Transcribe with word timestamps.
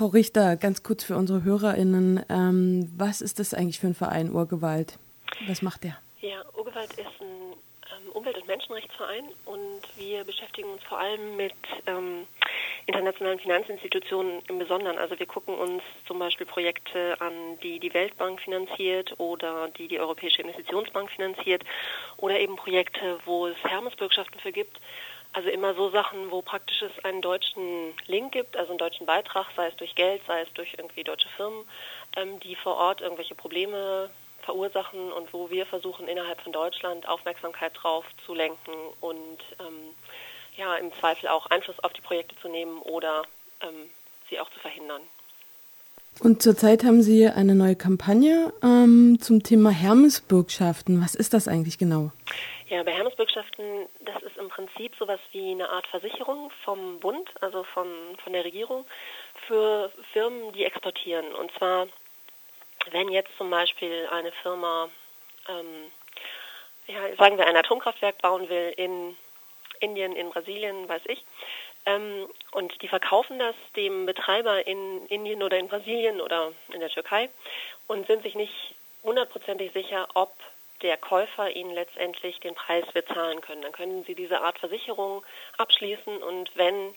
Frau 0.00 0.06
Richter, 0.06 0.56
ganz 0.56 0.82
kurz 0.82 1.04
für 1.04 1.14
unsere 1.14 1.44
HörerInnen, 1.44 2.24
ähm, 2.30 2.90
was 2.96 3.20
ist 3.20 3.38
das 3.38 3.52
eigentlich 3.52 3.80
für 3.80 3.88
ein 3.88 3.94
Verein 3.94 4.32
Urgewalt? 4.32 4.98
Was 5.46 5.60
macht 5.60 5.84
der? 5.84 5.98
Ja, 6.22 6.42
Urgewalt 6.56 6.90
ist 6.92 7.20
ein 7.20 7.52
ähm, 8.06 8.12
Umwelt- 8.14 8.38
und 8.38 8.46
Menschenrechtsverein 8.46 9.24
und 9.44 9.82
wir 9.98 10.24
beschäftigen 10.24 10.70
uns 10.70 10.82
vor 10.84 10.98
allem 10.98 11.36
mit 11.36 11.52
ähm, 11.86 12.26
internationalen 12.86 13.40
Finanzinstitutionen 13.40 14.40
im 14.48 14.58
Besonderen. 14.58 14.96
Also 14.96 15.18
wir 15.18 15.26
gucken 15.26 15.54
uns 15.54 15.82
zum 16.06 16.18
Beispiel 16.18 16.46
Projekte 16.46 17.20
an, 17.20 17.58
die 17.62 17.78
die 17.78 17.92
Weltbank 17.92 18.40
finanziert 18.40 19.20
oder 19.20 19.68
die 19.68 19.86
die 19.86 20.00
Europäische 20.00 20.40
Investitionsbank 20.40 21.10
finanziert 21.10 21.62
oder 22.16 22.40
eben 22.40 22.56
Projekte, 22.56 23.18
wo 23.26 23.48
es 23.48 23.56
Hermesbürgschaften 23.64 24.40
für 24.40 24.52
gibt. 24.52 24.80
Also 25.32 25.48
immer 25.48 25.74
so 25.74 25.90
Sachen, 25.90 26.30
wo 26.30 26.42
praktisch 26.42 26.82
es 26.82 27.04
einen 27.04 27.22
deutschen 27.22 27.94
Link 28.06 28.32
gibt, 28.32 28.56
also 28.56 28.70
einen 28.70 28.78
deutschen 28.78 29.06
Beitrag, 29.06 29.46
sei 29.54 29.68
es 29.68 29.76
durch 29.76 29.94
Geld, 29.94 30.22
sei 30.26 30.42
es 30.42 30.52
durch 30.54 30.74
irgendwie 30.76 31.04
deutsche 31.04 31.28
Firmen, 31.36 31.64
ähm, 32.16 32.40
die 32.40 32.56
vor 32.56 32.76
Ort 32.76 33.00
irgendwelche 33.00 33.36
Probleme 33.36 34.10
verursachen 34.42 35.12
und 35.12 35.32
wo 35.32 35.50
wir 35.50 35.66
versuchen, 35.66 36.08
innerhalb 36.08 36.40
von 36.40 36.52
Deutschland 36.52 37.06
Aufmerksamkeit 37.08 37.72
drauf 37.74 38.04
zu 38.26 38.34
lenken 38.34 38.72
und 39.00 39.38
ähm, 39.60 39.94
ja, 40.56 40.74
im 40.76 40.92
Zweifel 40.98 41.28
auch 41.28 41.46
Einfluss 41.46 41.78
auf 41.80 41.92
die 41.92 42.00
Projekte 42.00 42.34
zu 42.40 42.48
nehmen 42.48 42.80
oder 42.82 43.22
ähm, 43.60 43.88
sie 44.28 44.40
auch 44.40 44.50
zu 44.50 44.58
verhindern. 44.58 45.02
Und 46.18 46.42
zurzeit 46.42 46.84
haben 46.84 47.02
Sie 47.02 47.28
eine 47.28 47.54
neue 47.54 47.76
Kampagne 47.76 48.52
ähm, 48.62 49.18
zum 49.20 49.42
Thema 49.42 49.70
Hermesbürgschaften. 49.70 51.02
Was 51.02 51.14
ist 51.14 51.32
das 51.32 51.48
eigentlich 51.48 51.78
genau? 51.78 52.10
Ja, 52.70 52.84
bei 52.84 52.92
Hermesbürgschaften, 52.92 53.88
das 53.98 54.22
ist 54.22 54.36
im 54.36 54.48
Prinzip 54.48 54.94
sowas 54.94 55.18
wie 55.32 55.50
eine 55.50 55.68
Art 55.70 55.88
Versicherung 55.88 56.52
vom 56.64 57.00
Bund, 57.00 57.28
also 57.40 57.64
von, 57.64 57.88
von 58.22 58.32
der 58.32 58.44
Regierung, 58.44 58.86
für 59.48 59.90
Firmen, 60.12 60.52
die 60.52 60.64
exportieren. 60.64 61.34
Und 61.34 61.52
zwar, 61.58 61.88
wenn 62.92 63.08
jetzt 63.08 63.36
zum 63.36 63.50
Beispiel 63.50 64.06
eine 64.12 64.30
Firma, 64.30 64.88
ähm, 65.48 65.90
ja, 66.86 67.16
sagen 67.16 67.38
wir, 67.38 67.48
ein 67.48 67.56
Atomkraftwerk 67.56 68.22
bauen 68.22 68.48
will 68.48 68.72
in 68.76 69.16
Indien, 69.80 70.14
in 70.14 70.30
Brasilien, 70.30 70.88
weiß 70.88 71.02
ich, 71.06 71.24
ähm, 71.86 72.28
und 72.52 72.80
die 72.82 72.88
verkaufen 72.88 73.40
das 73.40 73.56
dem 73.74 74.06
Betreiber 74.06 74.64
in 74.68 75.06
Indien 75.06 75.42
oder 75.42 75.58
in 75.58 75.66
Brasilien 75.66 76.20
oder 76.20 76.52
in 76.72 76.78
der 76.78 76.90
Türkei 76.90 77.30
und 77.88 78.06
sind 78.06 78.22
sich 78.22 78.36
nicht 78.36 78.76
hundertprozentig 79.02 79.72
sicher, 79.72 80.06
ob 80.14 80.30
der 80.82 80.96
Käufer 80.96 81.50
ihnen 81.50 81.72
letztendlich 81.72 82.40
den 82.40 82.54
Preis 82.54 82.84
bezahlen 82.92 83.40
können. 83.40 83.62
Dann 83.62 83.72
können 83.72 84.04
sie 84.04 84.14
diese 84.14 84.40
Art 84.40 84.58
Versicherung 84.58 85.24
abschließen 85.58 86.22
und 86.22 86.50
wenn 86.56 86.94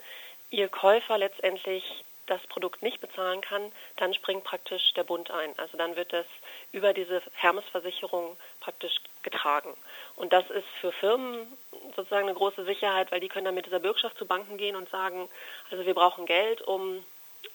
ihr 0.50 0.70
Käufer 0.70 1.18
letztendlich 1.18 1.84
das 2.28 2.42
Produkt 2.48 2.82
nicht 2.82 3.02
bezahlen 3.02 3.42
kann, 3.42 3.72
dann 3.98 4.14
springt 4.14 4.44
praktisch 4.44 4.94
der 4.94 5.04
Bund 5.04 5.30
ein. 5.30 5.54
Also 5.58 5.78
dann 5.78 5.96
wird 5.96 6.14
das 6.14 6.26
über 6.72 6.94
diese 6.94 7.22
Hermes-Versicherung 7.34 8.38
praktisch 8.62 8.96
getragen. 9.24 9.76
Und 10.16 10.32
das 10.32 10.50
ist 10.50 10.68
für 10.80 10.92
Firmen 10.94 11.52
sozusagen 11.96 12.28
eine 12.28 12.38
große 12.38 12.64
Sicherheit, 12.64 13.12
weil 13.12 13.20
die 13.20 13.28
können 13.28 13.46
dann 13.46 13.56
mit 13.56 13.66
dieser 13.66 13.80
Bürgschaft 13.80 14.18
zu 14.18 14.26
Banken 14.26 14.58
gehen 14.58 14.76
und 14.76 14.90
sagen, 14.90 15.28
also 15.70 15.86
wir 15.86 15.94
brauchen 15.94 16.26
Geld, 16.26 16.62
um 16.62 17.04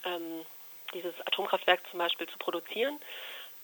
ähm, 0.05 0.45
dieses 0.93 1.15
Atomkraftwerk 1.27 1.81
zum 1.91 1.99
Beispiel 1.99 2.29
zu 2.29 2.39
produzieren, 2.39 3.01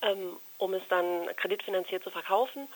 ähm, 0.03 0.37
um 0.65 0.73
es 0.73 0.83
dann 0.89 1.29
kreditfinanziert 1.37 2.03
zu 2.03 2.11
verkaufen. 2.11 2.69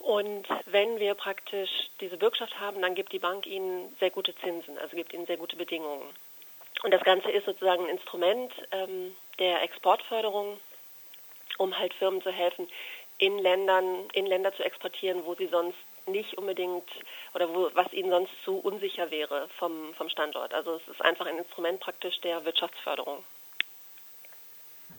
Und 0.00 0.46
wenn 0.66 0.98
wir 0.98 1.14
praktisch 1.14 1.70
diese 2.00 2.16
Bürgschaft 2.16 2.58
haben, 2.60 2.82
dann 2.82 2.94
gibt 2.94 3.12
die 3.12 3.18
Bank 3.18 3.46
ihnen 3.46 3.94
sehr 4.00 4.10
gute 4.10 4.34
Zinsen, 4.36 4.76
also 4.78 4.96
gibt 4.96 5.14
ihnen 5.14 5.26
sehr 5.26 5.36
gute 5.36 5.56
Bedingungen. 5.56 6.12
Und 6.82 6.92
das 6.92 7.02
Ganze 7.02 7.30
ist 7.30 7.46
sozusagen 7.46 7.84
ein 7.84 7.96
Instrument 7.96 8.52
ähm, 8.72 9.16
der 9.38 9.62
Exportförderung, 9.62 10.60
um 11.58 11.78
halt 11.78 11.94
Firmen 11.94 12.20
zu 12.22 12.30
helfen, 12.30 12.68
in 13.18 13.38
Ländern, 13.38 14.10
in 14.12 14.26
Länder 14.26 14.52
zu 14.54 14.62
exportieren, 14.62 15.24
wo 15.24 15.34
sie 15.34 15.46
sonst 15.46 15.78
nicht 16.06 16.36
unbedingt 16.36 16.88
oder 17.34 17.48
wo, 17.54 17.70
was 17.72 17.92
ihnen 17.92 18.10
sonst 18.10 18.32
zu 18.44 18.58
unsicher 18.58 19.10
wäre 19.10 19.48
vom, 19.58 19.94
vom 19.94 20.08
Standort. 20.08 20.52
Also 20.52 20.74
es 20.74 20.88
ist 20.88 21.00
einfach 21.00 21.26
ein 21.26 21.38
Instrument 21.38 21.80
praktisch 21.80 22.20
der 22.20 22.44
Wirtschaftsförderung. 22.44 23.24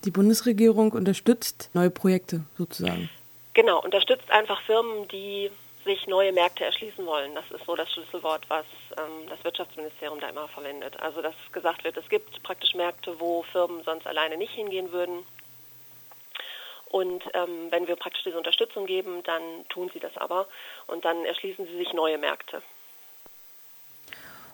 Die 0.07 0.11
Bundesregierung 0.11 0.93
unterstützt 0.93 1.69
neue 1.73 1.89
Projekte 1.89 2.45
sozusagen. 2.57 3.09
Genau, 3.53 3.83
unterstützt 3.83 4.31
einfach 4.31 4.61
Firmen, 4.61 5.05
die 5.09 5.51
sich 5.83 6.07
neue 6.07 6.31
Märkte 6.31 6.63
erschließen 6.63 7.05
wollen. 7.05 7.35
Das 7.35 7.43
ist 7.51 7.65
so 7.65 7.75
das 7.75 7.91
Schlüsselwort, 7.91 8.49
was 8.49 8.65
ähm, 8.97 9.27
das 9.27 9.43
Wirtschaftsministerium 9.43 10.21
da 10.21 10.29
immer 10.29 10.47
verwendet. 10.47 10.97
Also 11.01 11.21
dass 11.21 11.35
gesagt 11.51 11.83
wird, 11.83 11.97
es 11.97 12.07
gibt 12.07 12.41
praktisch 12.43 12.73
Märkte, 12.73 13.19
wo 13.19 13.43
Firmen 13.51 13.83
sonst 13.83 14.07
alleine 14.07 14.37
nicht 14.37 14.53
hingehen 14.53 14.93
würden. 14.93 15.25
Und 16.85 17.25
ähm, 17.33 17.67
wenn 17.69 17.89
wir 17.89 17.97
praktisch 17.97 18.23
diese 18.23 18.37
Unterstützung 18.37 18.85
geben, 18.85 19.23
dann 19.23 19.41
tun 19.67 19.91
sie 19.93 19.99
das 19.99 20.15
aber 20.15 20.47
und 20.87 21.03
dann 21.03 21.25
erschließen 21.25 21.67
sie 21.67 21.75
sich 21.75 21.91
neue 21.91 22.17
Märkte. 22.17 22.61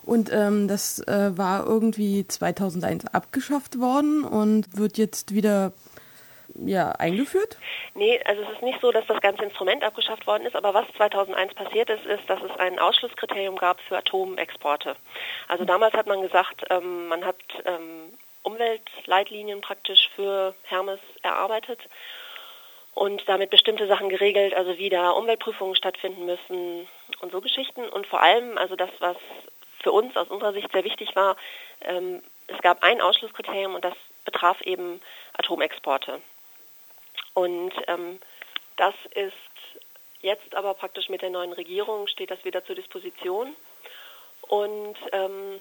Und 0.06 0.31
ähm, 0.31 0.68
das 0.68 1.00
äh, 1.08 1.38
war 1.38 1.66
irgendwie 1.66 2.28
2001 2.28 3.06
abgeschafft 3.08 3.80
worden 3.80 4.24
und 4.24 4.78
wird 4.78 4.97
jetzt 4.97 5.34
wieder 5.34 5.72
ja, 6.56 6.91
eingeführt? 6.91 7.58
Nee, 7.96 8.19
also 8.25 8.44
es 8.44 8.50
ist 8.56 8.62
nicht 8.62 8.80
so, 8.81 8.92
dass 8.92 9.06
das 9.08 9.22
ganze 9.22 9.44
Instrument 9.44 9.84
abgeschafft 9.84 10.28
worden 10.28 10.46
ist, 10.46 10.56
aber 10.56 10.74
was 10.74 10.86
2001 10.97 11.53
passiert 11.53 11.90
ist, 11.90 12.06
ist, 12.06 12.30
dass 12.30 12.42
es 12.42 12.52
ein 12.59 12.80
Ausschlusskriterium 12.80 13.56
gab 13.56 13.80
für 13.81 13.97
Atomexporte. 13.97 14.96
Also 15.47 15.66
damals 15.66 15.94
hat 15.94 16.08
man 16.08 16.22
gesagt, 16.22 16.66
ähm, 16.69 17.08
man 17.08 17.25
hat 17.25 17.38
ähm, 17.66 18.13
Umweltleitlinien 18.44 19.62
praktisch 19.62 20.09
für 20.16 20.53
Hermes 20.63 21.00
erarbeitet 21.22 21.80
und 22.94 23.28
damit 23.28 23.50
bestimmte 23.50 23.88
Sachen 23.88 24.09
geregelt, 24.09 24.53
also 24.53 24.78
wie 24.78 24.90
da 24.90 25.12
Umweltprüfungen 25.12 25.75
stattfinden 25.75 26.25
müssen 26.25 26.88
und 27.22 27.31
so 27.31 27.42
Geschichten. 27.42 27.88
Und 27.90 28.06
vor 28.06 28.22
allem, 28.22 28.58
also 28.58 28.75
das, 28.75 28.90
was 29.00 29.18
für 29.84 29.92
uns 29.92 30.16
aus 30.18 30.30
unserer 30.30 30.54
Sicht 30.54 30.72
sehr 30.72 30.84
wichtig 30.84 31.16
war, 31.16 31.38
ähm, 31.82 32.24
es 32.48 32.60
gab 32.62 32.82
ein 32.82 33.02
Ausschlusskriterium 33.02 33.76
und 33.76 33.86
das 33.86 33.94
betraf 34.26 34.62
eben 34.62 35.02
Atomexporte. 35.34 36.22
Und 37.34 37.74
ähm, 37.88 38.20
das 38.78 38.96
ist 39.14 39.34
jetzt 40.22 40.56
aber 40.56 40.74
praktisch 40.74 41.10
mit 41.10 41.22
der 41.22 41.30
neuen 41.30 41.54
Regierung 41.54 42.08
steht 42.08 42.32
das 42.32 42.44
wieder 42.46 42.66
zur 42.66 42.76
Disposition. 42.76 43.56
Und 44.48 44.96
ähm, 45.12 45.60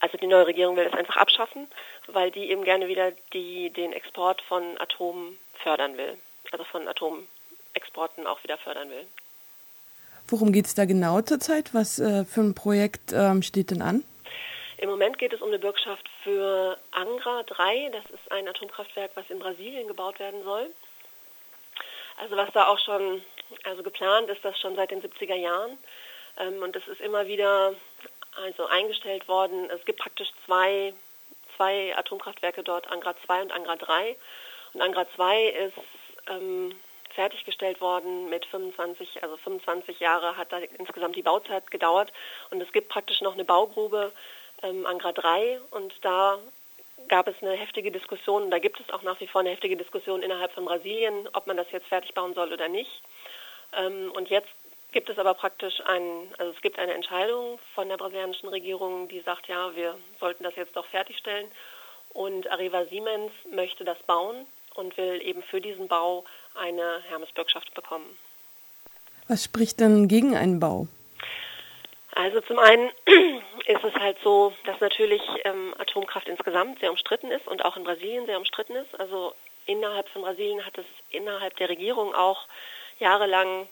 also 0.00 0.18
die 0.18 0.26
neue 0.26 0.46
Regierung 0.46 0.76
will 0.76 0.84
das 0.84 0.98
einfach 0.98 1.16
abschaffen, 1.16 1.68
weil 2.06 2.30
die 2.30 2.50
eben 2.50 2.64
gerne 2.64 2.88
wieder 2.88 3.12
die, 3.32 3.70
den 3.70 3.92
Export 3.92 4.40
von 4.42 4.78
Atom 4.78 5.36
fördern 5.62 5.96
will, 5.96 6.18
also 6.52 6.64
von 6.64 6.86
Atomexporten 6.88 8.26
auch 8.26 8.42
wieder 8.42 8.58
fördern 8.58 8.90
will. 8.90 9.06
Worum 10.28 10.52
geht 10.52 10.66
es 10.66 10.74
da 10.74 10.84
genau 10.84 11.20
zurzeit? 11.22 11.72
Was 11.72 11.98
äh, 11.98 12.24
für 12.24 12.40
ein 12.40 12.54
Projekt 12.54 13.12
ähm, 13.12 13.42
steht 13.42 13.70
denn 13.70 13.82
an? 13.82 14.04
Im 14.78 14.90
Moment 14.90 15.18
geht 15.18 15.32
es 15.32 15.40
um 15.40 15.48
eine 15.48 15.58
Bürgschaft 15.58 16.08
für 16.22 16.76
Angra 16.90 17.44
3. 17.44 17.90
Das 17.92 18.04
ist 18.10 18.30
ein 18.30 18.46
Atomkraftwerk, 18.48 19.12
was 19.14 19.30
in 19.30 19.38
Brasilien 19.38 19.86
gebaut 19.86 20.18
werden 20.18 20.42
soll. 20.42 20.70
Also 22.18 22.36
was 22.36 22.50
da 22.52 22.66
auch 22.66 22.78
schon, 22.78 23.22
also 23.64 23.82
geplant 23.82 24.28
ist 24.28 24.44
das 24.44 24.58
schon 24.58 24.74
seit 24.76 24.90
den 24.90 25.02
70er 25.02 25.34
Jahren. 25.34 25.78
Ähm, 26.38 26.62
und 26.62 26.74
es 26.76 26.86
ist 26.88 27.00
immer 27.00 27.26
wieder 27.26 27.74
also 28.36 28.66
eingestellt 28.66 29.28
worden. 29.28 29.70
Es 29.70 29.84
gibt 29.84 30.00
praktisch 30.00 30.28
zwei, 30.44 30.92
zwei 31.56 31.96
Atomkraftwerke 31.96 32.62
dort, 32.62 32.90
Angra 32.90 33.14
2 33.24 33.42
und 33.42 33.52
Angra 33.52 33.76
3. 33.76 34.16
Und 34.74 34.82
Angra 34.82 35.06
2 35.14 35.44
ist 35.46 35.74
ähm, 36.28 36.74
fertiggestellt 37.16 37.80
worden 37.80 38.28
mit 38.28 38.46
25, 38.46 39.22
also 39.22 39.36
25 39.38 39.98
Jahre 39.98 40.36
hat 40.36 40.52
da 40.52 40.58
insgesamt 40.78 41.16
die 41.16 41.22
Bauzeit 41.22 41.70
gedauert. 41.70 42.12
Und 42.50 42.60
es 42.60 42.70
gibt 42.72 42.88
praktisch 42.88 43.20
noch 43.22 43.34
eine 43.34 43.44
Baugrube, 43.44 44.12
ähm, 44.62 44.86
Angra 44.86 45.12
3 45.12 45.60
und 45.70 45.92
da 46.02 46.38
gab 47.08 47.28
es 47.28 47.34
eine 47.42 47.52
heftige 47.52 47.90
Diskussion, 47.90 48.50
da 48.50 48.58
gibt 48.58 48.80
es 48.80 48.90
auch 48.90 49.02
nach 49.02 49.20
wie 49.20 49.26
vor 49.26 49.40
eine 49.40 49.50
heftige 49.50 49.76
Diskussion 49.76 50.22
innerhalb 50.22 50.52
von 50.52 50.64
Brasilien, 50.64 51.28
ob 51.34 51.46
man 51.46 51.56
das 51.56 51.70
jetzt 51.72 51.88
fertig 51.88 52.14
bauen 52.14 52.34
soll 52.34 52.52
oder 52.52 52.68
nicht. 52.68 53.02
Ähm, 53.72 54.12
und 54.14 54.28
jetzt 54.28 54.48
gibt 54.92 55.08
es 55.10 55.18
aber 55.18 55.34
praktisch 55.34 55.80
ein, 55.86 56.02
also 56.38 56.52
es 56.52 56.62
gibt 56.62 56.78
eine 56.78 56.94
Entscheidung 56.94 57.58
von 57.74 57.88
der 57.88 57.96
brasilianischen 57.96 58.48
Regierung, 58.48 59.08
die 59.08 59.20
sagt, 59.20 59.48
ja, 59.48 59.74
wir 59.74 59.98
sollten 60.20 60.44
das 60.44 60.56
jetzt 60.56 60.76
doch 60.76 60.86
fertigstellen. 60.86 61.50
Und 62.10 62.50
Arriva 62.50 62.84
Siemens 62.86 63.32
möchte 63.50 63.84
das 63.84 63.98
bauen 64.04 64.46
und 64.74 64.96
will 64.96 65.20
eben 65.22 65.42
für 65.42 65.60
diesen 65.60 65.88
Bau 65.88 66.24
eine 66.58 67.02
Hermesbürgschaft 67.08 67.74
bekommen. 67.74 68.06
Was 69.28 69.44
spricht 69.44 69.80
denn 69.80 70.08
gegen 70.08 70.36
einen 70.36 70.60
Bau? 70.60 70.86
Also 72.12 72.40
zum 72.40 72.58
einen 72.58 72.90
ist 73.66 73.84
es 73.84 73.94
halt 73.94 74.16
so, 74.22 74.54
dass 74.64 74.80
natürlich 74.80 75.20
ähm, 75.44 75.74
Atomkraft 75.78 76.28
insgesamt 76.28 76.80
sehr 76.80 76.90
umstritten 76.90 77.30
ist 77.30 77.46
und 77.46 77.64
auch 77.64 77.76
in 77.76 77.84
Brasilien 77.84 78.26
sehr 78.26 78.38
umstritten 78.38 78.74
ist. 78.74 78.98
Also 78.98 79.34
innerhalb 79.66 80.08
von 80.08 80.22
Brasilien 80.22 80.64
hat 80.64 80.78
es 80.78 80.86
innerhalb 81.10 81.56
der 81.56 81.68
Regierung 81.68 82.14
auch 82.14 82.46
jahrelang 82.98 83.68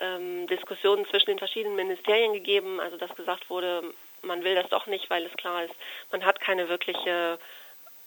ähm, 0.00 0.46
Diskussionen 0.46 1.06
zwischen 1.06 1.26
den 1.26 1.38
verschiedenen 1.38 1.76
Ministerien 1.76 2.32
gegeben, 2.32 2.80
also 2.80 2.96
dass 2.96 3.14
gesagt 3.14 3.50
wurde, 3.50 3.82
man 4.22 4.44
will 4.44 4.54
das 4.54 4.68
doch 4.70 4.86
nicht, 4.86 5.10
weil 5.10 5.24
es 5.26 5.32
klar 5.36 5.64
ist, 5.64 5.74
man 6.10 6.24
hat 6.24 6.40
keine 6.40 6.68
wirkliche, 6.68 7.38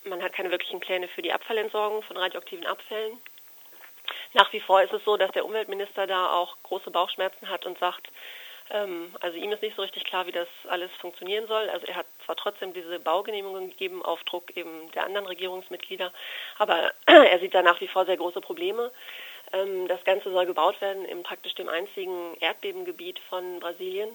man 0.05 0.23
hat 0.23 0.33
keine 0.33 0.51
wirklichen 0.51 0.79
Pläne 0.79 1.07
für 1.07 1.21
die 1.21 1.33
Abfallentsorgung 1.33 2.01
von 2.03 2.17
radioaktiven 2.17 2.65
Abfällen. 2.65 3.17
Nach 4.33 4.51
wie 4.53 4.59
vor 4.59 4.81
ist 4.81 4.93
es 4.93 5.03
so, 5.03 5.17
dass 5.17 5.31
der 5.31 5.45
Umweltminister 5.45 6.07
da 6.07 6.33
auch 6.33 6.57
große 6.63 6.91
Bauchschmerzen 6.91 7.49
hat 7.49 7.65
und 7.65 7.77
sagt, 7.79 8.09
ähm, 8.71 9.13
also 9.19 9.37
ihm 9.37 9.51
ist 9.51 9.61
nicht 9.61 9.75
so 9.75 9.81
richtig 9.81 10.05
klar, 10.05 10.27
wie 10.27 10.31
das 10.31 10.47
alles 10.67 10.91
funktionieren 10.99 11.47
soll. 11.47 11.69
Also 11.69 11.85
er 11.87 11.95
hat 11.95 12.05
zwar 12.25 12.35
trotzdem 12.35 12.73
diese 12.73 12.99
Baugenehmigung 12.99 13.69
gegeben 13.69 14.03
auf 14.03 14.23
Druck 14.23 14.55
eben 14.55 14.91
der 14.91 15.05
anderen 15.05 15.27
Regierungsmitglieder, 15.27 16.11
aber 16.57 16.91
er 17.05 17.39
sieht 17.39 17.53
da 17.53 17.61
nach 17.61 17.81
wie 17.81 17.87
vor 17.87 18.05
sehr 18.05 18.17
große 18.17 18.41
Probleme. 18.41 18.91
Ähm, 19.53 19.87
das 19.87 20.03
Ganze 20.03 20.31
soll 20.31 20.45
gebaut 20.45 20.79
werden 20.81 21.05
in 21.05 21.23
praktisch 21.23 21.55
dem 21.55 21.69
einzigen 21.69 22.35
Erdbebengebiet 22.39 23.19
von 23.29 23.59
Brasilien. 23.59 24.09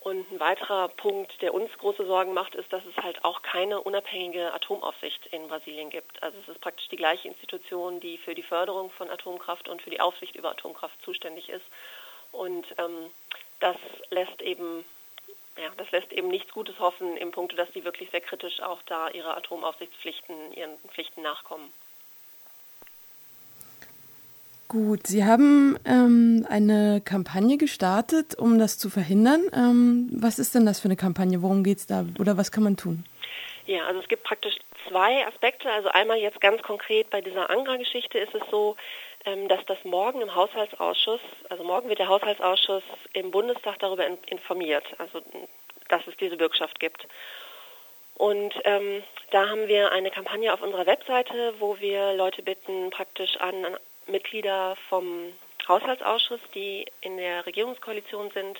Und 0.00 0.30
ein 0.32 0.40
weiterer 0.40 0.88
Punkt, 0.88 1.42
der 1.42 1.52
uns 1.52 1.70
große 1.76 2.06
Sorgen 2.06 2.32
macht, 2.32 2.54
ist, 2.54 2.72
dass 2.72 2.82
es 2.86 2.96
halt 2.96 3.22
auch 3.22 3.42
keine 3.42 3.82
unabhängige 3.82 4.52
Atomaufsicht 4.54 5.26
in 5.26 5.46
Brasilien 5.46 5.90
gibt. 5.90 6.22
Also 6.22 6.38
es 6.38 6.48
ist 6.48 6.60
praktisch 6.62 6.88
die 6.88 6.96
gleiche 6.96 7.28
Institution, 7.28 8.00
die 8.00 8.16
für 8.16 8.34
die 8.34 8.42
Förderung 8.42 8.90
von 8.90 9.10
Atomkraft 9.10 9.68
und 9.68 9.82
für 9.82 9.90
die 9.90 10.00
Aufsicht 10.00 10.36
über 10.36 10.52
Atomkraft 10.52 11.00
zuständig 11.02 11.50
ist. 11.50 11.66
Und 12.32 12.64
ähm, 12.78 13.10
das 13.60 13.76
lässt 14.08 14.40
eben 14.40 14.84
ja, 15.58 15.70
das 15.76 15.90
lässt 15.90 16.12
eben 16.12 16.28
nichts 16.28 16.52
Gutes 16.52 16.78
hoffen 16.78 17.16
im 17.18 17.32
Punkt, 17.32 17.58
dass 17.58 17.70
sie 17.72 17.84
wirklich 17.84 18.10
sehr 18.10 18.20
kritisch 18.20 18.60
auch 18.62 18.80
da 18.86 19.10
ihre 19.10 19.36
Atomaufsichtspflichten, 19.36 20.52
ihren 20.54 20.78
Pflichten 20.88 21.22
nachkommen. 21.22 21.70
Gut, 24.70 25.08
Sie 25.08 25.24
haben 25.24 25.76
ähm, 25.84 26.46
eine 26.48 27.02
Kampagne 27.04 27.56
gestartet, 27.56 28.38
um 28.38 28.60
das 28.60 28.78
zu 28.78 28.88
verhindern. 28.88 29.42
Ähm, 29.52 30.08
was 30.12 30.38
ist 30.38 30.54
denn 30.54 30.64
das 30.64 30.78
für 30.78 30.84
eine 30.84 30.94
Kampagne? 30.94 31.42
Worum 31.42 31.64
geht 31.64 31.78
es 31.78 31.86
da 31.86 32.04
oder 32.20 32.36
was 32.36 32.52
kann 32.52 32.62
man 32.62 32.76
tun? 32.76 33.04
Ja, 33.66 33.84
also 33.88 33.98
es 33.98 34.06
gibt 34.06 34.22
praktisch 34.22 34.54
zwei 34.86 35.26
Aspekte. 35.26 35.68
Also 35.72 35.88
einmal 35.88 36.18
jetzt 36.18 36.40
ganz 36.40 36.62
konkret 36.62 37.10
bei 37.10 37.20
dieser 37.20 37.50
Angra-Geschichte 37.50 38.18
ist 38.18 38.32
es 38.32 38.42
so, 38.48 38.76
ähm, 39.24 39.48
dass 39.48 39.58
das 39.66 39.78
morgen 39.82 40.20
im 40.20 40.36
Haushaltsausschuss, 40.36 41.20
also 41.48 41.64
morgen 41.64 41.88
wird 41.88 41.98
der 41.98 42.06
Haushaltsausschuss 42.06 42.84
im 43.12 43.32
Bundestag 43.32 43.80
darüber 43.80 44.06
informiert, 44.26 44.84
also 44.98 45.20
dass 45.88 46.06
es 46.06 46.16
diese 46.16 46.36
Bürgschaft 46.36 46.78
gibt. 46.78 47.08
Und 48.14 48.54
ähm, 48.62 49.02
da 49.32 49.48
haben 49.48 49.66
wir 49.66 49.90
eine 49.90 50.12
Kampagne 50.12 50.54
auf 50.54 50.62
unserer 50.62 50.86
Webseite, 50.86 51.54
wo 51.58 51.80
wir 51.80 52.14
Leute 52.14 52.42
bitten, 52.42 52.90
praktisch 52.90 53.36
an, 53.38 53.64
an 53.64 53.76
Mitglieder 54.10 54.76
vom 54.88 55.32
Haushaltsausschuss, 55.68 56.40
die 56.54 56.86
in 57.00 57.16
der 57.16 57.46
Regierungskoalition 57.46 58.30
sind, 58.32 58.58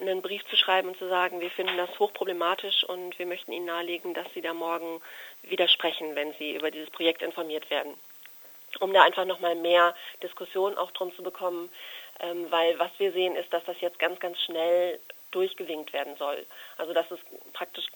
einen 0.00 0.22
Brief 0.22 0.44
zu 0.46 0.56
schreiben 0.56 0.88
und 0.88 0.98
zu 0.98 1.08
sagen, 1.08 1.40
wir 1.40 1.50
finden 1.50 1.76
das 1.76 1.98
hochproblematisch 1.98 2.84
und 2.84 3.18
wir 3.18 3.26
möchten 3.26 3.52
Ihnen 3.52 3.66
nahelegen, 3.66 4.14
dass 4.14 4.26
Sie 4.34 4.40
da 4.40 4.52
morgen 4.52 5.00
widersprechen, 5.42 6.14
wenn 6.16 6.32
Sie 6.34 6.56
über 6.56 6.70
dieses 6.70 6.90
Projekt 6.90 7.22
informiert 7.22 7.70
werden. 7.70 7.94
Um 8.80 8.92
da 8.92 9.04
einfach 9.04 9.24
nochmal 9.24 9.54
mehr 9.54 9.94
Diskussion 10.22 10.76
auch 10.76 10.90
drum 10.90 11.14
zu 11.14 11.22
bekommen, 11.22 11.70
ähm, 12.20 12.50
weil 12.50 12.76
was 12.78 12.90
wir 12.98 13.12
sehen 13.12 13.36
ist, 13.36 13.52
dass 13.52 13.64
das 13.64 13.80
jetzt 13.80 14.00
ganz, 14.00 14.18
ganz 14.18 14.40
schnell 14.40 14.98
durchgewinkt 15.30 15.92
werden 15.92 16.16
soll. 16.16 16.44
Also 16.76 16.92
dass 16.92 17.08
es 17.12 17.20
praktisch 17.52 17.86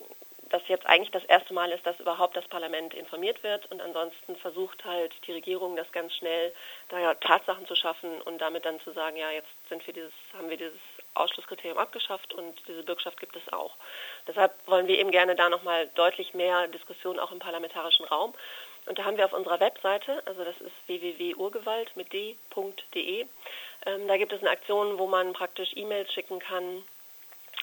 das 0.51 0.63
jetzt 0.69 0.87
eigentlich 0.87 1.11
das 1.11 1.25
erste 1.25 1.55
Mal 1.55 1.71
ist, 1.73 1.87
dass 1.87 2.01
überhaupt 2.01 2.37
das 2.37 2.47
Parlament 2.49 2.95
informiert 2.95 3.43
wird 3.43 3.71
und 3.71 3.81
ansonsten 3.81 4.37
versucht 4.37 4.85
halt 4.85 5.13
die 5.27 5.33
Regierung 5.33 5.77
das 5.77 5.91
ganz 5.93 6.15
schnell 6.15 6.53
da 6.89 7.15
Tatsachen 7.15 7.67
zu 7.67 7.75
schaffen 7.75 8.21
und 8.23 8.39
damit 8.39 8.65
dann 8.65 8.81
zu 8.81 8.93
sagen, 8.93 9.17
ja, 9.17 9.31
jetzt 9.31 9.49
sind 9.69 9.87
wir 9.87 9.95
dieses, 9.95 10.13
haben 10.37 10.51
wir 10.51 10.57
dieses 10.57 10.79
Ausschlusskriterium 11.15 11.79
abgeschafft 11.79 12.33
und 12.35 12.55
diese 12.69 12.83
Bürgschaft 12.83 13.19
gibt 13.21 13.37
es 13.37 13.53
auch. 13.53 13.75
Deshalb 14.27 14.53
wollen 14.67 14.87
wir 14.87 14.99
eben 14.99 15.11
gerne 15.11 15.35
da 15.35 15.49
nochmal 15.49 15.89
deutlich 15.95 16.35
mehr 16.35 16.69
Diskussion 16.69 17.19
auch 17.19 17.33
im 17.33 17.39
parlamentarischen 17.39 18.07
Raum. 18.07 18.35
Und 18.87 18.99
da 18.99 19.05
haben 19.05 19.19
wir 19.19 19.27
auf 19.27 19.35
unserer 19.35 19.61
Webseite, 19.61 20.23
also 20.25 20.45
das 20.45 20.59
ist 20.61 20.73
www.urgewalt 20.87 21.95
mit 21.97 22.13
d.de, 22.13 23.27
ähm, 23.87 24.09
da 24.09 24.17
gibt 24.17 24.33
es 24.33 24.41
eine 24.41 24.51
Aktion, 24.51 24.99
wo 24.99 25.07
man 25.07 25.35
praktisch 25.35 25.77
E-Mails 25.77 26.13
schicken 26.13 26.39
kann 26.39 26.83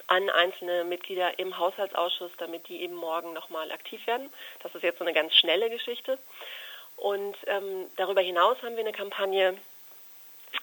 an 0.08 0.30
einzelne 0.30 0.84
Mitglieder 0.84 1.38
im 1.38 1.58
Haushaltsausschuss, 1.58 2.30
damit 2.38 2.68
die 2.68 2.82
eben 2.82 2.94
morgen 2.94 3.32
nochmal 3.32 3.72
aktiv 3.72 4.06
werden. 4.06 4.30
Das 4.62 4.74
ist 4.74 4.82
jetzt 4.82 4.98
so 4.98 5.04
eine 5.04 5.14
ganz 5.14 5.34
schnelle 5.34 5.70
Geschichte. 5.70 6.18
Und 6.96 7.36
ähm, 7.46 7.86
darüber 7.96 8.20
hinaus 8.20 8.56
haben 8.62 8.76
wir 8.76 8.84
eine 8.84 8.92
Kampagne, 8.92 9.56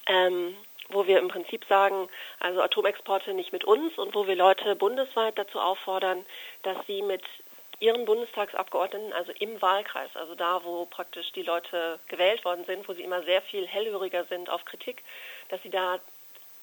ähm, 0.08 0.56
wo 0.90 1.08
wir 1.08 1.20
im 1.20 1.28
Prinzip 1.28 1.66
sagen, 1.66 2.10
also 2.40 2.62
Atomexporte 2.62 3.34
nicht 3.34 3.54
mit 3.54 3.64
uns 3.64 3.98
und 3.98 4.16
wo 4.16 4.28
wir 4.28 4.36
Leute 4.36 4.76
bundesweit 4.76 5.38
dazu 5.38 5.60
auffordern, 5.60 6.26
dass 6.64 6.78
sie 6.88 7.02
mit 7.02 7.24
ihren 7.80 8.06
Bundestagsabgeordneten, 8.06 9.12
also 9.14 9.32
im 9.40 9.62
Wahlkreis, 9.62 10.16
also 10.16 10.36
da, 10.36 10.64
wo 10.64 10.86
praktisch 10.86 11.32
die 11.34 11.42
Leute 11.42 12.00
gewählt 12.08 12.46
worden 12.46 12.66
sind, 12.66 12.88
wo 12.88 12.94
sie 12.94 13.04
immer 13.04 13.24
sehr 13.24 13.42
viel 13.42 13.68
hellhöriger 13.68 14.24
sind 14.26 14.50
auf 14.50 14.64
Kritik, 14.64 15.04
dass 15.50 15.62
sie 15.64 15.70
da 15.70 16.00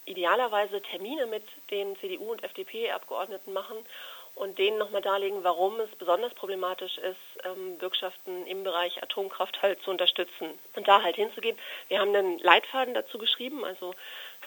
idealerweise 0.04 0.80
Termine 0.82 1.26
mit 1.26 1.44
den 1.70 1.96
CDU- 1.96 2.32
und 2.32 2.42
FDP-Abgeordneten 2.42 3.52
machen 3.52 3.76
und 4.34 4.58
denen 4.58 4.78
nochmal 4.78 5.02
darlegen, 5.02 5.44
warum 5.44 5.78
es 5.80 5.90
besonders 5.96 6.32
problematisch 6.34 6.98
ist, 6.98 7.18
ähm, 7.44 7.76
Bürgschaften 7.78 8.46
im 8.46 8.64
Bereich 8.64 9.02
Atomkraft 9.02 9.60
halt 9.62 9.82
zu 9.82 9.90
unterstützen. 9.90 10.58
Und 10.74 10.88
da 10.88 11.02
halt 11.02 11.16
hinzugehen. 11.16 11.58
Wir 11.88 12.00
haben 12.00 12.14
einen 12.14 12.38
Leitfaden 12.38 12.94
dazu 12.94 13.18
geschrieben, 13.18 13.64
also 13.64 13.94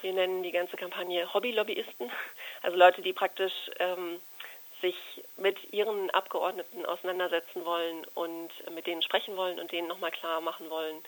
wir 0.02 0.14
nennen 0.14 0.44
die 0.44 0.52
ganze 0.52 0.78
Kampagne 0.78 1.32
Hobbylobbyisten, 1.34 2.12
also 2.62 2.78
Leute, 2.78 3.02
die 3.02 3.14
praktisch 3.14 3.54
ähm, 3.80 4.20
sich 4.82 4.96
mit 5.38 5.74
ihren 5.74 6.10
Abgeordneten 6.10 6.86
auseinandersetzen 6.86 7.64
wollen 7.64 8.06
und 8.16 8.50
mit 8.72 8.86
denen 8.86 9.02
sprechen 9.02 9.38
wollen 9.38 9.60
und 9.60 9.72
denen 9.72 9.88
nochmal 9.88 10.12
klar 10.12 10.42
machen 10.42 10.70
wollen, 10.70 11.02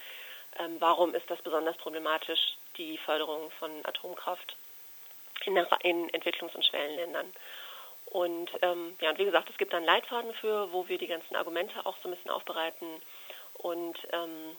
warum 0.80 1.14
ist 1.16 1.30
das 1.30 1.42
besonders 1.42 1.78
problematisch, 1.78 2.58
die 2.78 2.98
Förderung 2.98 3.52
von 3.60 3.72
Atomkraft 3.84 4.56
in, 5.46 5.58
in 5.82 6.10
Entwicklungs- 6.12 6.56
und 6.56 6.66
Schwellenländern. 6.66 7.32
Und 8.06 8.52
ähm, 8.62 8.96
ja, 9.02 9.10
und 9.10 9.18
wie 9.18 9.26
gesagt, 9.26 9.50
es 9.50 9.58
gibt 9.58 9.74
dann 9.74 9.84
Leitfaden 9.84 10.34
für, 10.36 10.72
wo 10.72 10.88
wir 10.88 10.98
die 10.98 11.08
ganzen 11.08 11.36
Argumente 11.36 11.86
auch 11.86 11.98
so 12.02 12.08
ein 12.08 12.16
bisschen 12.16 12.32
aufbereiten 12.32 12.88
und 13.56 13.98
ähm, 14.12 14.56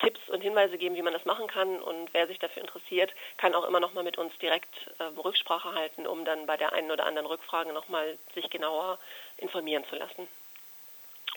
Tipps 0.00 0.20
und 0.28 0.42
Hinweise 0.42 0.76
geben, 0.76 0.96
wie 0.96 1.02
man 1.02 1.14
das 1.14 1.24
machen 1.24 1.46
kann. 1.46 1.80
Und 1.80 2.12
wer 2.12 2.26
sich 2.26 2.38
dafür 2.38 2.62
interessiert, 2.62 3.12
kann 3.38 3.54
auch 3.54 3.64
immer 3.64 3.80
noch 3.80 3.94
mal 3.94 4.04
mit 4.04 4.18
uns 4.18 4.36
direkt 4.38 4.90
äh, 4.98 5.04
Rücksprache 5.04 5.74
halten, 5.74 6.06
um 6.06 6.24
dann 6.24 6.46
bei 6.46 6.56
der 6.56 6.72
einen 6.72 6.90
oder 6.90 7.06
anderen 7.06 7.26
Rückfrage 7.26 7.72
noch 7.72 7.88
mal 7.88 8.18
sich 8.34 8.48
genauer 8.50 8.98
informieren 9.38 9.84
zu 9.88 9.96
lassen. 9.96 10.28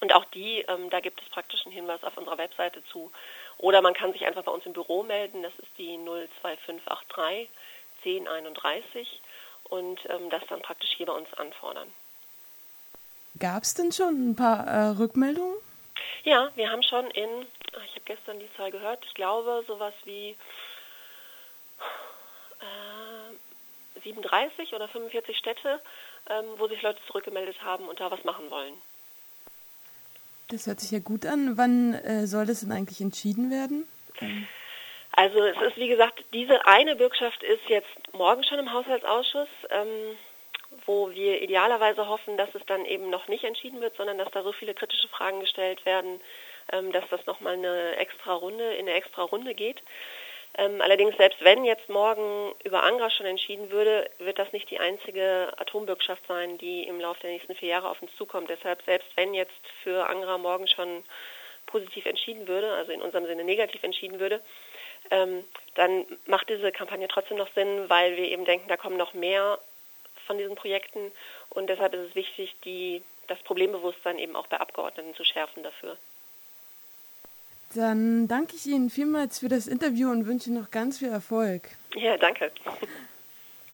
Und 0.01 0.13
auch 0.13 0.25
die, 0.25 0.59
ähm, 0.67 0.89
da 0.89 0.99
gibt 0.99 1.21
es 1.21 1.29
praktisch 1.29 1.65
einen 1.65 1.73
Hinweis 1.73 2.03
auf 2.03 2.17
unserer 2.17 2.37
Webseite 2.37 2.83
zu. 2.85 3.11
Oder 3.57 3.81
man 3.81 3.93
kann 3.93 4.11
sich 4.11 4.25
einfach 4.25 4.43
bei 4.43 4.51
uns 4.51 4.65
im 4.65 4.73
Büro 4.73 5.03
melden, 5.03 5.43
das 5.43 5.53
ist 5.59 5.71
die 5.77 5.97
02583 6.41 7.49
1031 8.03 9.21
und 9.69 9.99
ähm, 10.09 10.29
das 10.29 10.43
dann 10.47 10.61
praktisch 10.61 10.91
hier 10.95 11.07
bei 11.07 11.13
uns 11.13 11.33
anfordern. 11.33 11.91
Gab 13.39 13.63
es 13.63 13.73
denn 13.73 13.91
schon 13.91 14.31
ein 14.31 14.35
paar 14.35 14.67
äh, 14.67 14.89
Rückmeldungen? 14.97 15.55
Ja, 16.23 16.51
wir 16.55 16.69
haben 16.69 16.83
schon 16.83 17.09
in, 17.11 17.29
ah, 17.73 17.81
ich 17.85 17.91
habe 17.91 18.05
gestern 18.05 18.39
die 18.39 18.53
Zahl 18.55 18.71
gehört, 18.71 19.03
ich 19.05 19.13
glaube 19.13 19.63
sowas 19.67 19.93
wie 20.03 20.35
äh, 22.59 24.01
37 24.03 24.73
oder 24.73 24.87
45 24.87 25.37
Städte, 25.37 25.81
ähm, 26.29 26.45
wo 26.57 26.67
sich 26.67 26.81
Leute 26.81 26.99
zurückgemeldet 27.07 27.61
haben 27.63 27.87
und 27.87 27.99
da 27.99 28.09
was 28.11 28.23
machen 28.23 28.49
wollen. 28.49 28.73
Das 30.49 30.67
hört 30.67 30.79
sich 30.79 30.91
ja 30.91 30.99
gut 30.99 31.25
an. 31.25 31.57
Wann 31.57 31.93
äh, 31.93 32.27
soll 32.27 32.45
das 32.45 32.61
denn 32.61 32.71
eigentlich 32.71 33.01
entschieden 33.01 33.49
werden? 33.49 33.87
Also 35.11 35.43
es 35.43 35.61
ist 35.61 35.77
wie 35.77 35.87
gesagt, 35.87 36.23
diese 36.33 36.65
eine 36.67 36.95
Bürgschaft 36.95 37.41
ist 37.41 37.67
jetzt 37.67 38.13
morgen 38.13 38.43
schon 38.43 38.59
im 38.59 38.71
Haushaltsausschuss, 38.71 39.47
ähm, 39.69 40.17
wo 40.85 41.09
wir 41.11 41.41
idealerweise 41.41 42.07
hoffen, 42.07 42.37
dass 42.37 42.53
es 42.53 42.65
dann 42.65 42.85
eben 42.85 43.09
noch 43.09 43.27
nicht 43.27 43.43
entschieden 43.43 43.81
wird, 43.81 43.95
sondern 43.95 44.17
dass 44.17 44.29
da 44.31 44.43
so 44.43 44.51
viele 44.51 44.73
kritische 44.73 45.07
Fragen 45.07 45.39
gestellt 45.39 45.85
werden, 45.85 46.19
ähm, 46.71 46.91
dass 46.91 47.07
das 47.09 47.25
nochmal 47.25 47.53
eine 47.53 47.95
extra 47.95 48.33
Runde 48.33 48.73
in 48.73 48.87
eine 48.87 48.97
extra 48.97 49.23
Runde 49.23 49.53
geht. 49.55 49.81
Ähm, 50.57 50.81
allerdings, 50.81 51.17
selbst 51.17 51.43
wenn 51.43 51.65
jetzt 51.65 51.89
morgen 51.89 52.53
über 52.63 52.83
Angra 52.83 53.09
schon 53.09 53.25
entschieden 53.25 53.71
würde, 53.71 54.09
wird 54.19 54.39
das 54.39 54.53
nicht 54.53 54.71
die 54.71 54.79
einzige 54.79 55.51
Atombürgschaft 55.57 56.25
sein, 56.27 56.57
die 56.57 56.83
im 56.83 56.99
Laufe 56.99 57.19
der 57.21 57.31
nächsten 57.31 57.55
vier 57.55 57.69
Jahre 57.69 57.89
auf 57.89 58.01
uns 58.01 58.15
zukommt. 58.15 58.49
Deshalb, 58.49 58.81
selbst 58.83 59.09
wenn 59.15 59.33
jetzt 59.33 59.51
für 59.83 60.07
Angra 60.07 60.37
morgen 60.37 60.67
schon 60.67 61.03
positiv 61.65 62.05
entschieden 62.05 62.47
würde, 62.47 62.73
also 62.73 62.91
in 62.93 63.01
unserem 63.01 63.25
Sinne 63.25 63.43
negativ 63.43 63.83
entschieden 63.83 64.19
würde, 64.19 64.39
ähm, 65.11 65.43
dann 65.75 66.05
macht 66.25 66.49
diese 66.49 66.71
Kampagne 66.71 67.07
trotzdem 67.07 67.37
noch 67.37 67.51
Sinn, 67.53 67.89
weil 67.89 68.15
wir 68.15 68.29
eben 68.29 68.45
denken, 68.45 68.69
da 68.69 68.77
kommen 68.77 68.97
noch 68.97 69.13
mehr 69.13 69.59
von 70.25 70.37
diesen 70.37 70.55
Projekten 70.55 71.11
und 71.49 71.67
deshalb 71.67 71.93
ist 71.93 72.09
es 72.09 72.15
wichtig, 72.15 72.55
die, 72.63 73.03
das 73.27 73.39
Problembewusstsein 73.39 74.19
eben 74.19 74.35
auch 74.35 74.47
bei 74.47 74.57
Abgeordneten 74.57 75.13
zu 75.15 75.23
schärfen 75.23 75.63
dafür. 75.63 75.97
Dann 77.73 78.27
danke 78.27 78.55
ich 78.55 78.65
Ihnen 78.67 78.89
vielmals 78.89 79.39
für 79.39 79.49
das 79.49 79.67
Interview 79.67 80.09
und 80.09 80.27
wünsche 80.27 80.51
noch 80.53 80.71
ganz 80.71 80.99
viel 80.99 81.09
Erfolg. 81.09 81.69
Ja, 81.95 82.17
danke. 82.17 82.51